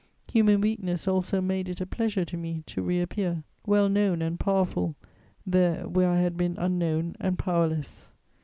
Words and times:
Human 0.31 0.61
weakness 0.61 1.07
also 1.07 1.41
made 1.41 1.69
it 1.69 1.79
a 1.79 1.85
pleasure 1.85 2.25
to 2.25 2.35
me 2.35 2.63
to 2.65 2.81
reappear, 2.81 3.43
well 3.67 3.87
known 3.87 4.19
and 4.23 4.39
powerful, 4.39 4.95
there 5.45 5.87
where 5.87 6.09
I 6.09 6.17
had 6.17 6.37
been 6.37 6.55
unknown 6.57 7.15
and 7.19 7.37
powerless. 7.37 8.11